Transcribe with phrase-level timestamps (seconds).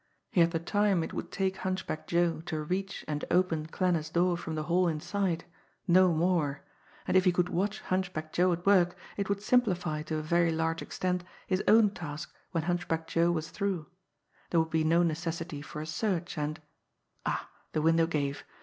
[0.31, 4.35] He had the time it would take Hunchback Joe to reach and open Klanner's door
[4.35, 5.45] from the hall inside
[5.87, 6.61] no more.
[7.07, 10.51] And if he could watch Hunchback Joe at work it would simplify to a very
[10.51, 13.89] large extent his own task when Hunchback Joe was through;
[14.49, 16.59] there would be no necessity for a search, and
[17.23, 17.47] ah!
[17.73, 18.43] The window gave.